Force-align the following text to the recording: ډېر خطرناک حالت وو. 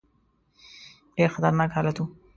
ډېر 1.15 1.29
خطرناک 1.35 1.69
حالت 1.77 1.95
وو. 1.97 2.05